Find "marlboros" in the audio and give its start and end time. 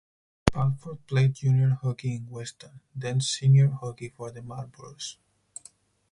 4.41-5.17